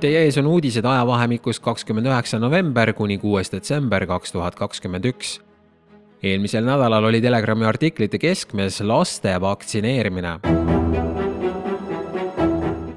Teie 0.00 0.22
ees 0.24 0.38
on 0.40 0.46
uudised 0.48 0.84
ajavahemikus 0.84 1.58
kakskümmend 1.60 2.08
üheksa 2.08 2.38
november 2.40 2.94
kuni 2.96 3.18
kuues 3.20 3.52
detsember 3.52 4.06
kaks 4.08 4.32
tuhat 4.32 4.54
kakskümmend 4.56 5.04
üks. 5.04 5.40
eelmisel 6.22 6.64
nädalal 6.64 7.04
oli 7.04 7.20
Telegrami 7.20 7.64
artiklite 7.64 8.18
keskmes 8.18 8.80
laste 8.80 9.34
vaktsineerimine. 9.40 10.38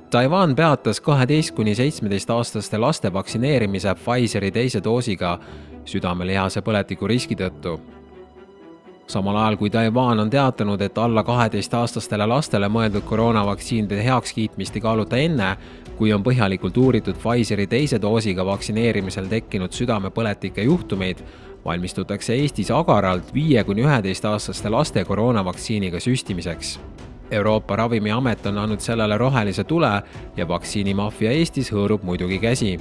Taiwan 0.10 0.56
peatas 0.56 1.02
kaheteist 1.02 1.56
kuni 1.56 1.76
seitsmeteistaastaste 1.76 2.78
laste 2.78 3.14
vaktsineerimise 3.14 3.96
Pfizeri 3.96 4.52
teise 4.52 4.84
doosiga 4.84 5.40
südamelihase 5.86 6.62
põletiku 6.62 7.08
riski 7.08 7.36
tõttu 7.36 7.80
samal 9.08 9.36
ajal 9.36 9.58
kui 9.58 9.70
Taiwan 9.70 10.20
on 10.20 10.30
teatanud, 10.30 10.82
et 10.82 10.98
alla 10.98 11.24
kaheteistaastastele 11.24 12.26
lastele 12.26 12.70
mõeldud 12.70 13.06
koroonavaktsiinide 13.06 14.04
heakskiitmist 14.04 14.76
ei 14.76 14.82
kaaluta 14.82 15.18
enne, 15.18 15.56
kui 15.98 16.14
on 16.14 16.24
põhjalikult 16.24 16.78
uuritud 16.78 17.20
Pfizeri 17.22 17.68
teise 17.68 18.02
doosiga 18.02 18.46
vaktsineerimisel 18.46 19.28
tekkinud 19.30 19.72
südamepõletike 19.72 20.64
juhtumeid, 20.64 21.24
valmistutakse 21.66 22.34
Eestis 22.34 22.72
agaralt 22.72 23.34
viie 23.34 23.64
kuni 23.64 23.86
üheteistaastaste 23.86 24.70
laste 24.70 25.06
koroonavaktsiiniga 25.06 26.00
süstimiseks. 26.00 26.80
Euroopa 27.32 27.76
Ravimiamet 27.76 28.46
on 28.46 28.58
andnud 28.58 28.80
sellele 28.84 29.18
rohelise 29.18 29.64
tule 29.64 29.92
ja 30.38 30.48
vaktsiinimaffia 30.48 31.32
Eestis 31.32 31.72
hõõrub 31.74 32.04
muidugi 32.04 32.40
käsi 32.40 32.78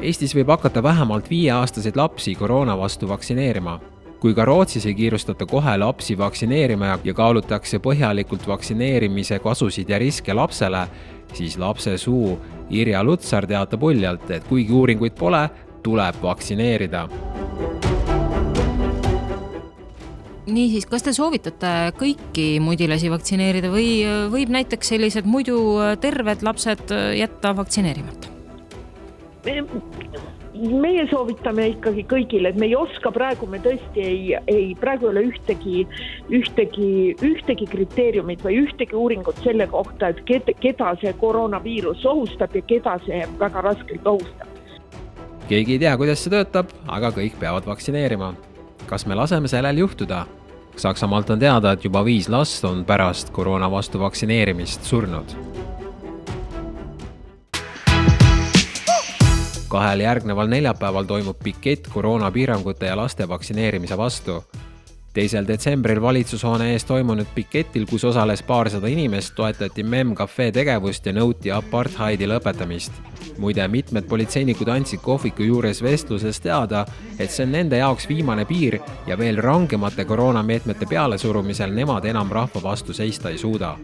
Eestis 0.00 0.32
võib 0.32 0.48
hakata 0.48 0.80
vähemalt 0.80 1.26
viieaastaseid 1.28 1.96
lapsi 1.96 2.32
koroona 2.34 2.72
vastu 2.78 3.08
vaktsineerima. 3.08 3.80
kui 4.20 4.34
ka 4.34 4.44
Rootsis 4.44 4.84
ei 4.86 4.94
kiirustata 4.94 5.46
kohe 5.46 5.76
lapsi 5.78 6.18
vaktsineerima 6.18 6.98
ja 7.04 7.14
kaalutakse 7.14 7.78
põhjalikult 7.78 8.46
vaktsineerimise 8.48 9.38
kasusid 9.38 9.88
ja 9.88 9.98
riske 9.98 10.34
lapsele, 10.34 10.86
siis 11.32 11.58
lapse 11.58 11.98
suu 11.98 12.38
Irja 12.70 13.04
Lutsar 13.04 13.46
teatab 13.46 13.82
uljalt, 13.82 14.30
et 14.30 14.44
kuigi 14.48 14.72
uuringuid 14.72 15.16
pole, 15.16 15.48
tuleb 15.82 16.22
vaktsineerida 16.22 17.08
niisiis, 20.46 20.86
kas 20.86 21.04
te 21.06 21.12
soovitate 21.12 21.92
kõiki 22.00 22.58
mudilasi 22.60 23.12
vaktsineerida 23.12 23.70
või 23.70 24.02
võib 24.32 24.50
näiteks 24.50 24.94
sellised 24.94 25.28
muidu 25.28 25.60
terved 26.00 26.42
lapsed 26.42 26.92
jätta 27.16 27.56
vaktsineerimata? 27.56 28.29
Meie 30.60 31.04
soovitame 31.10 31.66
ikkagi 31.74 32.04
kõigile, 32.10 32.50
et 32.50 32.58
me 32.60 32.66
ei 32.68 32.74
oska 32.76 33.12
praegu, 33.14 33.46
me 33.50 33.60
tõesti 33.62 34.02
ei, 34.02 34.22
ei, 34.50 34.72
praegu 34.80 35.08
ei 35.08 35.12
ole 35.12 35.22
ühtegi, 35.30 35.84
ühtegi, 36.36 36.90
ühtegi 37.26 37.68
kriteeriumit 37.70 38.42
või 38.44 38.60
ühtegi 38.64 38.96
uuringut 38.98 39.38
selle 39.44 39.66
kohta, 39.70 40.10
et 40.10 40.22
keda, 40.28 40.54
keda 40.60 40.94
see 41.02 41.12
koroonaviirus 41.20 42.04
ohustab 42.06 42.56
ja 42.56 42.64
keda 42.66 42.98
see 43.06 43.22
väga 43.40 43.64
raskelt 43.70 44.06
ohustab. 44.06 44.48
keegi 45.48 45.78
ei 45.78 45.82
tea, 45.82 45.96
kuidas 45.98 46.24
see 46.24 46.34
töötab, 46.34 46.74
aga 46.88 47.12
kõik 47.14 47.38
peavad 47.40 47.66
vaktsineerima. 47.66 48.34
kas 48.86 49.06
me 49.06 49.14
laseme 49.14 49.48
sellel 49.48 49.78
juhtuda? 49.86 50.26
Saksamaalt 50.76 51.30
on 51.30 51.38
teada, 51.38 51.72
et 51.72 51.84
juba 51.84 52.04
viis 52.04 52.28
last 52.28 52.64
on 52.64 52.84
pärast 52.84 53.30
koroona 53.34 53.70
vastu 53.70 53.98
vaktsineerimist 54.00 54.86
surnud 54.86 55.49
kahel 59.70 60.00
järgneval 60.00 60.48
neljapäeval 60.50 61.04
toimub 61.04 61.38
pikett 61.44 61.88
koroonapiirangute 61.92 62.86
ja 62.86 62.96
laste 62.96 63.28
vaktsineerimise 63.28 63.96
vastu. 63.96 64.44
teisel 65.12 65.46
detsembril 65.46 66.02
valitsushoone 66.02 66.72
ees 66.72 66.84
toimunud 66.84 67.26
piketil, 67.34 67.86
kus 67.90 68.04
osales 68.04 68.42
paarsada 68.42 68.86
inimest, 68.86 69.34
toetati 69.34 69.82
Mem 69.82 70.14
Cafe 70.14 70.52
tegevust 70.52 71.06
ja 71.06 71.12
nõuti 71.12 71.54
apartheidi 71.54 72.26
lõpetamist. 72.26 72.92
muide, 73.38 73.68
mitmed 73.68 74.04
politseinikud 74.10 74.68
andsid 74.68 75.00
kohviku 75.00 75.42
juures 75.42 75.82
vestluses 75.82 76.40
teada, 76.40 76.84
et 77.18 77.30
see 77.30 77.46
on 77.46 77.52
nende 77.52 77.78
jaoks 77.78 78.08
viimane 78.08 78.44
piir 78.44 78.80
ja 79.06 79.18
veel 79.18 79.36
rangemate 79.36 80.04
koroonameetmete 80.04 80.86
pealesurumisel 80.86 81.74
nemad 81.74 82.04
enam 82.04 82.30
rahva 82.30 82.62
vastu 82.62 82.92
seista 82.92 83.30
ei 83.30 83.38
suuda 83.38 83.76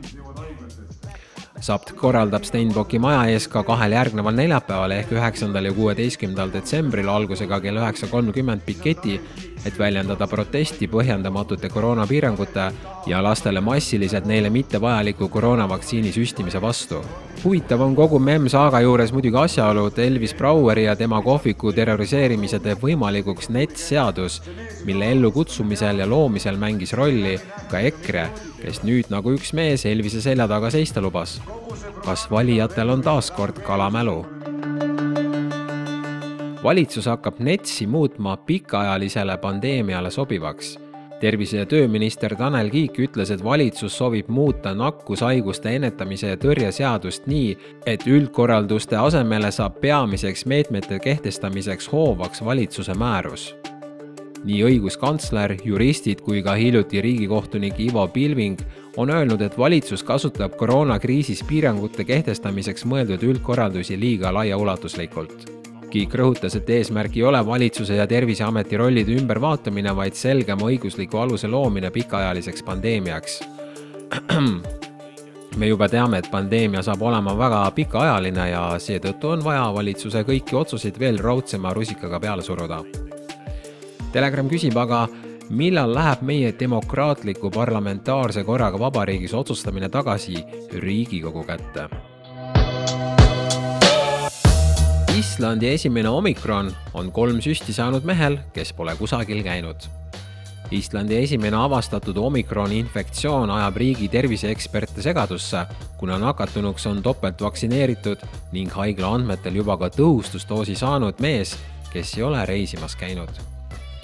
SAPT 1.61 1.95
korraldab 1.97 2.45
Stenbocki 2.45 2.99
maja 3.01 3.23
ees 3.33 3.47
ka 3.49 3.63
kahel 3.65 3.95
järgneval 3.97 4.35
neljapäeval 4.37 4.93
ehk 4.99 5.15
üheksandal 5.17 5.65
ja 5.65 5.73
kuueteistkümnendal 5.77 6.53
detsembril 6.53 7.09
algusega 7.09 7.61
kell 7.65 7.81
üheksa 7.81 8.11
kolmkümmend 8.11 8.65
piketi, 8.67 9.17
et 9.67 9.79
väljendada 9.79 10.27
protesti 10.31 10.87
põhjendamatute 10.91 11.69
koroonapiirangute 11.73 12.67
ja 13.11 13.23
lastele 13.23 13.61
massiliselt 13.61 14.27
neile 14.27 14.51
mittevajaliku 14.51 15.29
koroonavaktsiini 15.29 16.13
süstimise 16.13 16.63
vastu. 16.63 17.01
huvitav 17.45 17.81
on 17.81 17.97
kogu 17.97 18.19
MEM 18.19 18.49
saaga 18.49 18.81
juures 18.81 19.13
muidugi 19.13 19.37
asjaolu, 19.39 19.87
et 19.87 19.99
Elvis 19.99 20.35
Braueri 20.35 20.85
ja 20.85 20.97
tema 20.97 21.23
kohviku 21.23 21.73
terroriseerimise 21.73 22.59
teeb 22.59 22.83
võimalikuks 22.83 23.51
NETS-seadus, 23.51 24.41
mille 24.85 25.11
ellukutsumisel 25.13 25.99
ja 25.99 26.07
loomisel 26.07 26.57
mängis 26.57 26.93
rolli 26.93 27.37
ka 27.71 27.83
EKRE, 27.91 28.29
kes 28.63 28.83
nüüd 28.83 29.11
nagu 29.11 29.35
üks 29.35 29.53
mees 29.53 29.87
Elvise 29.87 30.23
selja 30.23 30.49
taga 30.49 30.71
seista 30.71 31.01
lubas. 31.01 31.41
kas 32.05 32.31
valijatel 32.31 32.91
on 32.91 33.03
taas 33.03 33.31
kord 33.31 33.63
kalamälu? 33.67 34.36
Valitsus 36.67 37.07
hakkab 37.07 37.39
NETS-i 37.39 37.87
muutma 37.87 38.37
pikaajalisele 38.37 39.37
pandeemiale 39.37 40.11
sobivaks. 40.11 40.79
tervise- 41.21 41.57
ja 41.57 41.67
tööminister 41.67 42.37
Tanel 42.37 42.71
Kiik 42.71 42.99
ütles, 42.99 43.31
et 43.31 43.45
valitsus 43.45 43.97
soovib 43.97 44.29
muuta 44.29 44.75
nakkushaiguste 44.75 45.71
ennetamise 45.77 46.27
ja 46.27 46.37
tõrje 46.37 46.73
seadust 46.73 47.27
nii, 47.27 47.57
et 47.87 48.05
üldkorralduste 48.07 48.97
asemele 48.97 49.51
saab 49.51 49.81
peamiseks 49.81 50.45
meetmete 50.47 50.99
kehtestamiseks 50.99 51.89
hoovaks 51.93 52.45
valitsuse 52.45 52.95
määrus 52.95 53.55
nii 54.45 54.63
õiguskantsler, 54.63 55.57
juristid 55.65 56.21
kui 56.21 56.43
ka 56.43 56.55
hiljuti 56.55 57.01
riigikohtunik 57.01 57.81
Ivo 57.81 58.09
Pilving 58.09 58.61
on 58.97 59.11
öelnud, 59.11 59.41
et 59.41 59.59
valitsus 59.59 60.03
kasutab 60.03 60.57
koroonakriisis 60.57 61.43
piirangute 61.49 62.05
kehtestamiseks 62.05 62.85
mõeldud 62.85 63.23
üldkorraldusi 63.23 64.01
liiga 64.01 64.35
laiaulatuslikult 64.35 65.56
Kiik 65.97 66.13
rõhutas, 66.13 66.53
et 66.59 66.69
eesmärk 66.69 67.15
ei 67.17 67.23
ole 67.25 67.39
valitsuse 67.47 67.95
ja 67.97 68.05
Terviseameti 68.05 68.77
rollide 68.77 69.15
ümbervaatamine, 69.17 69.95
vaid 69.97 70.13
selgema 70.13 70.67
õigusliku 70.69 71.23
aluse 71.23 71.49
loomine 71.49 71.89
pikaajaliseks 71.91 72.65
pandeemiaks. 72.67 73.39
me 75.61 75.71
juba 75.71 75.89
teame, 75.89 76.19
et 76.21 76.29
pandeemia 76.29 76.83
saab 76.85 77.01
olema 77.01 77.33
väga 77.39 77.61
pikaajaline 77.79 78.45
ja 78.51 78.65
seetõttu 78.77 79.31
on 79.33 79.45
vaja 79.47 79.71
valitsuse 79.73 80.21
kõiki 80.29 80.59
otsuseid 80.61 80.99
veel 81.01 81.17
raudsema 81.25 81.73
rusikaga 81.73 82.21
peale 82.21 82.45
suruda. 82.45 82.83
Telegram 84.13 84.51
küsib 84.53 84.77
aga, 84.77 85.07
millal 85.49 85.97
läheb 85.97 86.27
meie 86.29 86.51
demokraatliku 86.61 87.49
parlamentaarse 87.57 88.45
korraga 88.45 88.77
vabariigis 88.85 89.33
otsustamine 89.33 89.89
tagasi 89.89 90.45
Riigikogu 90.77 91.47
kätte 91.49 91.89
Islandi 95.17 95.71
esimene 95.73 96.11
omikron 96.13 96.67
on 96.95 97.07
kolm 97.13 97.39
süsti 97.41 97.73
saanud 97.73 98.05
mehel, 98.05 98.35
kes 98.53 98.75
pole 98.77 98.93
kusagil 98.99 99.39
käinud. 99.47 99.87
Islandi 100.77 101.17
esimene 101.17 101.57
avastatud 101.57 102.19
omikroni 102.21 102.83
infektsioon 102.83 103.49
ajab 103.55 103.79
riigi 103.81 104.11
terviseeksperte 104.13 105.01
segadusse, 105.07 105.63
kuna 105.97 106.19
nakatunuks 106.21 106.85
on 106.93 107.01
topelt 107.03 107.41
vaktsineeritud 107.41 108.27
ning 108.53 108.77
haigla 108.77 109.15
andmetel 109.17 109.57
juba 109.63 109.79
ka 109.81 109.89
tõhustusdoosi 109.97 110.77
saanud 110.77 111.25
mees, 111.25 111.57
kes 111.95 112.13
ei 112.19 112.27
ole 112.29 112.45
reisimas 112.53 112.97
käinud. 113.01 113.33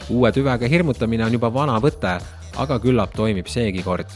uue 0.09 0.33
tüvega 0.33 0.69
hirmutamine 0.69 1.29
on 1.29 1.33
juba 1.37 1.53
vana 1.53 1.77
võte, 1.81 2.17
aga 2.57 2.81
küllap 2.81 3.13
toimib 3.13 3.53
seegi 3.53 3.85
kord. 3.85 4.09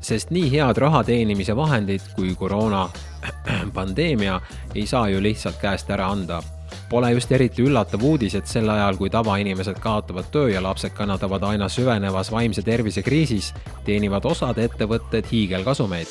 Sest 0.00 0.30
nii 0.30 0.50
head 0.52 0.78
raha 0.78 1.02
teenimise 1.04 1.56
vahendid 1.56 2.04
kui 2.16 2.34
koroona 2.38 2.88
pandeemia 3.74 4.40
ei 4.74 4.86
saa 4.86 5.08
ju 5.08 5.22
lihtsalt 5.22 5.58
käest 5.60 5.90
ära 5.90 6.10
anda. 6.12 6.42
Pole 6.88 7.10
just 7.12 7.32
eriti 7.32 7.62
üllatav 7.64 8.02
uudis, 8.04 8.34
et 8.34 8.48
sel 8.48 8.68
ajal, 8.72 8.96
kui 8.96 9.10
tavainimesed 9.12 9.76
kaotavad 9.80 10.30
töö 10.32 10.48
ja 10.48 10.62
lapsed 10.64 10.94
kannatavad 10.96 11.42
aina 11.50 11.68
süvenevas 11.68 12.30
vaimse 12.32 12.62
tervise 12.64 13.02
kriisis, 13.04 13.52
teenivad 13.84 14.24
osad 14.24 14.58
ettevõtted 14.58 15.28
hiigelkasumeid. 15.28 16.08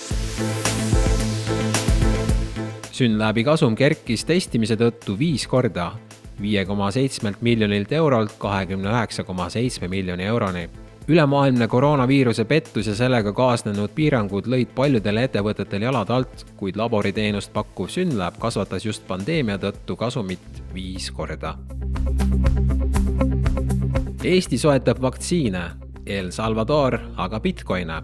Synlabi 2.97 3.43
kasum 3.45 3.75
kerkis 3.77 4.25
testimise 4.25 4.77
tõttu 4.77 5.17
viis 5.17 5.47
korda, 5.49 5.91
viie 6.41 6.65
koma 6.65 6.91
seitsmelt 6.93 7.41
miljonilt 7.41 7.93
eurolt 7.93 8.37
kahekümne 8.37 8.93
üheksa 8.93 9.25
koma 9.25 9.49
seitsme 9.53 9.89
miljoni 9.89 10.29
euroni 10.29 10.67
ülemaailmne 11.07 11.67
koroonaviiruse 11.67 12.45
pettus 12.45 12.87
ja 12.87 12.95
sellega 12.95 13.31
kaasnenud 13.33 13.93
piirangud 13.95 14.47
lõid 14.51 14.73
paljudel 14.75 15.21
ettevõtetel 15.21 15.85
jalad 15.87 16.09
alt, 16.11 16.43
kuid 16.59 16.75
laboriteenust 16.75 17.53
pakkuv 17.55 17.87
Synlab 17.91 18.35
kasvatas 18.39 18.85
just 18.85 19.07
pandeemia 19.07 19.55
tõttu 19.57 19.95
kasumit 19.95 20.61
viis 20.73 21.07
korda. 21.11 21.55
Eesti 24.23 24.57
soetab 24.59 24.99
vaktsiine, 25.01 25.63
El 26.05 26.31
Salvador 26.31 26.99
aga 27.15 27.39
Bitcoine. 27.39 28.01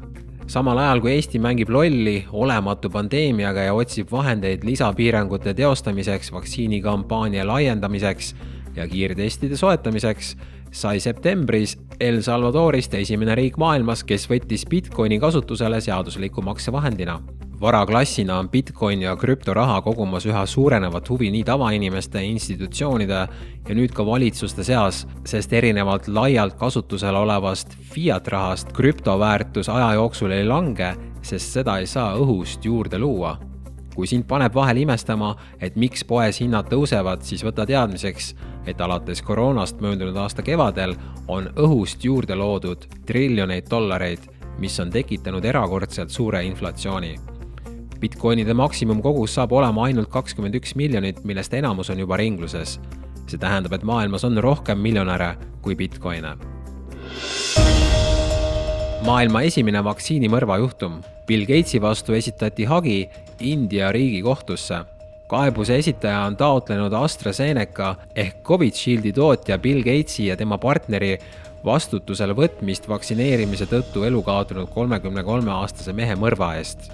samal 0.48 0.78
ajal 0.78 1.02
kui 1.02 1.12
Eesti 1.12 1.40
mängib 1.40 1.70
lolli 1.70 2.26
olematu 2.32 2.90
pandeemiaga 2.90 3.64
ja 3.64 3.74
otsib 3.74 4.12
vahendeid 4.12 4.64
lisapiirangute 4.64 5.54
teostamiseks, 5.54 6.32
vaktsiinikampaania 6.32 7.48
laiendamiseks 7.48 8.36
ja 8.76 8.88
kiirtestide 8.88 9.58
soetamiseks, 9.58 10.38
sai 10.74 11.00
septembris 11.00 11.78
El 12.02 12.20
Salvadorist 12.26 12.98
esimene 12.98 13.38
riik 13.38 13.62
maailmas, 13.62 14.04
kes 14.04 14.28
võttis 14.30 14.66
Bitcoini 14.70 15.22
kasutusele 15.22 15.82
seadusliku 15.82 16.42
maksevahendina 16.42 17.20
varaklassina 17.64 18.38
on 18.40 18.50
Bitcoin 18.50 19.02
ja 19.02 19.16
krüptoraha 19.16 19.82
kogumas 19.82 20.26
üha 20.28 20.42
suurenevat 20.46 21.10
huvi 21.10 21.30
nii 21.32 21.46
tavainimeste, 21.48 22.24
institutsioonide 22.28 23.22
ja 23.70 23.78
nüüd 23.78 23.94
ka 23.96 24.04
valitsuste 24.06 24.66
seas, 24.68 25.06
sest 25.26 25.54
erinevalt 25.54 26.10
laialt 26.12 26.58
kasutusel 26.60 27.16
olevast 27.16 27.78
fiat 27.94 28.28
rahast 28.28 28.76
krüptoväärtus 28.76 29.72
aja 29.72 29.94
jooksul 29.96 30.36
ei 30.36 30.44
lange, 30.48 30.92
sest 31.24 31.56
seda 31.56 31.80
ei 31.80 31.88
saa 31.88 32.18
õhust 32.20 32.68
juurde 32.68 33.00
luua. 33.00 33.38
Kui 33.96 34.08
sind 34.08 34.28
paneb 34.28 34.56
vahel 34.56 34.84
imestama, 34.84 35.36
et 35.62 35.76
miks 35.76 36.04
poes 36.04 36.40
hinnad 36.42 36.70
tõusevad, 36.72 37.22
siis 37.24 37.44
võta 37.46 37.66
teadmiseks, 37.70 38.34
et 38.68 38.82
alates 38.82 39.22
koroonast 39.22 39.82
möödunud 39.82 40.18
aasta 40.18 40.42
kevadel 40.42 40.96
on 41.28 41.52
õhust 41.56 42.04
juurde 42.04 42.36
loodud 42.36 42.88
triljoneid 43.06 43.70
dollareid, 43.70 44.26
mis 44.60 44.80
on 44.80 44.92
tekitanud 44.94 45.46
erakordselt 45.46 46.10
suure 46.14 46.44
inflatsiooni 46.46 47.16
Bitcoinide 48.04 48.52
maksimumkogus 48.54 49.38
saab 49.38 49.54
olema 49.56 49.86
ainult 49.88 50.10
kakskümmend 50.12 50.58
üks 50.60 50.74
miljonit, 50.76 51.22
millest 51.24 51.54
enamus 51.56 51.88
on 51.94 52.04
juba 52.04 52.20
ringluses. 52.20 52.80
see 53.32 53.40
tähendab, 53.40 53.72
et 53.74 53.84
maailmas 53.88 54.26
on 54.28 54.36
rohkem 54.44 54.84
miljonäre 54.84 55.38
kui 55.62 55.76
Bitcoine. 55.80 56.36
Maailma 59.04 59.42
esimene 59.44 59.84
vaktsiinimõrva 59.84 60.58
juhtum. 60.62 61.02
Bill 61.28 61.46
Gatesi 61.48 61.82
vastu 61.82 62.16
esitati 62.16 62.66
hagi 62.68 62.98
India 63.40 63.92
riigikohtusse 63.92 64.84
kaebuse 65.34 65.78
esitaja 65.82 66.26
on 66.28 66.36
taotlenud 66.38 66.94
AstraZeneca 66.94 67.96
ehk 68.16 68.44
Covid 68.46 68.78
Shieldi 68.78 69.14
tootja 69.18 69.58
Bill 69.58 69.84
Gatesi 69.84 70.28
ja 70.28 70.38
tema 70.38 70.60
partneri 70.62 71.16
vastutusele 71.66 72.36
võtmist 72.38 72.90
vaktsineerimise 72.92 73.68
tõttu 73.72 74.04
elu 74.08 74.22
kaotanud 74.24 74.70
kolmekümne 74.76 75.24
kolme 75.24 75.56
aastase 75.56 75.96
mehe 75.96 76.16
mõrva 76.20 76.54
eest 76.60 76.92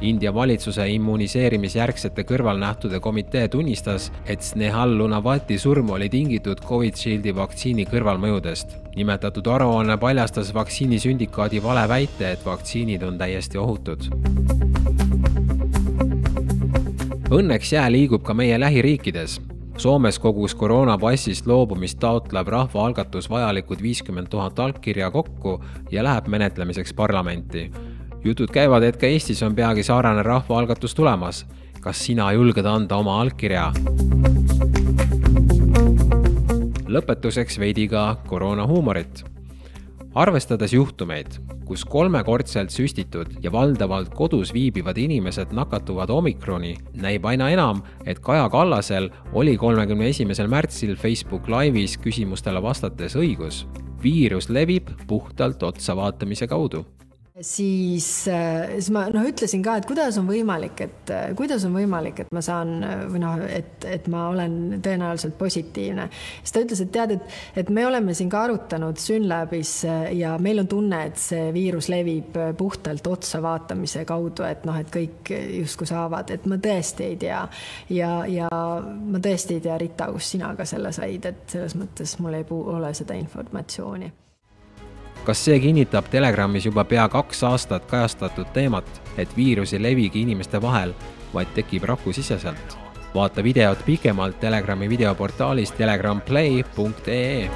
India 0.00 0.34
valitsuse 0.34 0.84
immuniseerimisjärgsete 0.92 2.24
kõrvalnähtude 2.28 3.00
komitee 3.00 3.48
tunnistas, 3.48 4.10
et 4.26 4.42
Snehal 4.42 4.92
Lunavati 4.98 5.58
surm 5.58 5.90
oli 5.96 6.08
tingitud 6.12 6.60
Covidshieldi 6.60 7.34
vaktsiini 7.36 7.86
kõrvalmõjudest. 7.88 8.76
nimetatud 8.96 9.46
aruanne 9.46 9.96
paljastas 9.96 10.54
vaktsiini 10.54 10.98
sündikaadi 10.98 11.62
valeväite, 11.62 12.32
et 12.32 12.44
vaktsiinid 12.44 13.02
on 13.02 13.18
täiesti 13.18 13.58
ohutud. 13.58 14.08
Õnneks 17.30 17.72
jää 17.72 17.92
liigub 17.92 18.22
ka 18.22 18.34
meie 18.34 18.60
lähiriikides. 18.60 19.40
Soomes 19.76 20.18
kogus 20.18 20.54
koroonapassist 20.54 21.46
loobumist 21.46 21.98
taotlev 21.98 22.46
rahvaalgatus 22.46 23.30
vajalikud 23.30 23.82
viiskümmend 23.82 24.28
tuhat 24.28 24.58
allkirja 24.58 25.10
kokku 25.10 25.60
ja 25.90 26.04
läheb 26.04 26.26
menetlemiseks 26.26 26.94
parlamenti 26.94 27.70
jutud 28.26 28.50
käivad, 28.50 28.82
et 28.82 28.96
ka 28.98 29.06
Eestis 29.06 29.42
on 29.46 29.54
peagi 29.54 29.84
sarnane 29.86 30.22
rahvaalgatus 30.26 30.94
tulemas. 30.94 31.46
kas 31.80 32.00
sina 32.04 32.32
julged 32.32 32.66
anda 32.66 32.96
oma 32.96 33.20
allkirja? 33.22 33.70
lõpetuseks 36.90 37.58
veidi 37.58 37.86
ka 37.88 38.16
koroonahuumorit. 38.26 39.24
arvestades 40.14 40.72
juhtumeid, 40.72 41.38
kus 41.66 41.84
kolmekordselt 41.84 42.70
süstitud 42.70 43.36
ja 43.42 43.52
valdavalt 43.52 44.14
kodus 44.14 44.52
viibivad 44.54 44.98
inimesed 44.98 45.52
nakatuvad 45.52 46.10
omikroni, 46.10 46.76
näib 46.94 47.26
aina 47.26 47.50
enam, 47.50 47.82
et 48.06 48.18
Kaja 48.18 48.48
Kallasel 48.48 49.10
oli 49.32 49.56
kolmekümne 49.56 50.08
esimesel 50.08 50.48
märtsil 50.48 50.96
Facebook 50.96 51.48
Live'is 51.48 51.98
küsimustele 51.98 52.62
vastates 52.62 53.16
õigus. 53.16 53.66
viirus 54.02 54.48
levib 54.48 54.90
puhtalt 55.06 55.62
otsa 55.62 55.96
vaatamise 55.96 56.46
kaudu 56.46 56.86
siis, 57.40 58.28
äh, 58.28 58.70
siis 58.74 58.88
ma 58.94 59.06
noh, 59.12 59.26
ütlesin 59.28 59.60
ka, 59.64 59.76
et 59.76 59.86
kuidas 59.88 60.16
on 60.20 60.28
võimalik, 60.28 60.80
et 60.86 61.12
äh, 61.12 61.26
kuidas 61.36 61.66
on 61.68 61.74
võimalik, 61.76 62.22
et 62.22 62.32
ma 62.32 62.40
saan 62.44 62.78
või 63.12 63.20
noh, 63.20 63.42
et, 63.52 63.84
et 63.84 64.08
ma 64.12 64.26
olen 64.30 64.80
tõenäoliselt 64.84 65.36
positiivne. 65.38 66.08
siis 66.40 66.54
ta 66.54 66.64
ütles, 66.64 66.80
et 66.80 66.92
tead, 66.94 67.16
et, 67.18 67.36
et 67.62 67.70
me 67.70 67.86
oleme 67.86 68.14
siin 68.16 68.32
ka 68.32 68.46
arutanud 68.46 68.96
Synlabis 69.00 69.74
ja 70.16 70.36
meil 70.40 70.64
on 70.64 70.70
tunne, 70.70 71.02
et 71.10 71.20
see 71.20 71.50
viirus 71.52 71.90
levib 71.92 72.36
puhtalt 72.56 73.06
otsa 73.06 73.42
vaatamise 73.44 74.06
kaudu, 74.08 74.46
et 74.48 74.64
noh, 74.68 74.80
et 74.80 74.92
kõik 74.92 75.32
justkui 75.60 75.88
saavad, 75.92 76.32
et 76.32 76.46
ma 76.48 76.56
tõesti 76.56 77.10
ei 77.10 77.16
tea. 77.20 77.42
ja, 77.92 78.12
ja 78.30 78.48
ma 78.50 79.20
tõesti 79.22 79.58
ei 79.58 79.66
tea, 79.68 79.78
Rita, 79.80 80.08
kust 80.12 80.36
sina 80.36 80.54
ka 80.56 80.64
selle 80.64 80.92
said, 80.96 81.28
et 81.28 81.58
selles 81.58 81.76
mõttes 81.76 82.16
mul 82.20 82.40
ei 82.40 82.46
ole 82.48 82.94
seda 82.96 83.18
informatsiooni 83.18 84.14
kas 85.26 85.44
see 85.44 85.58
kinnitab 85.60 86.06
Telegramis 86.10 86.66
juba 86.68 86.84
pea 86.84 87.08
kaks 87.08 87.42
aastat 87.44 87.86
kajastatud 87.90 88.46
teemat, 88.54 88.86
et 89.18 89.36
viirus 89.36 89.74
ei 89.74 89.82
levigi 89.82 90.22
inimeste 90.22 90.62
vahel, 90.62 90.94
vaid 91.34 91.54
tekib 91.54 91.88
rakusiseselt? 91.90 92.78
vaata 93.16 93.42
videot 93.44 93.78
pikemalt 93.86 94.40
Telegrami 94.40 94.88
videoportaalis 94.88 95.72
telegramplay.ee. 95.72 97.50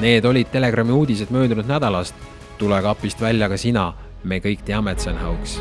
Need 0.00 0.24
olid 0.24 0.52
Telegrami 0.52 0.92
uudised 0.92 1.30
möödunud 1.30 1.66
nädalast. 1.66 2.14
tule 2.58 2.82
kapist 2.82 3.20
välja 3.20 3.48
ka 3.48 3.56
sina, 3.56 3.94
me 4.24 4.38
kõik 4.38 4.64
teame, 4.64 4.90
et 4.90 5.00
see 5.00 5.12
on 5.12 5.18
hauks 5.18 5.60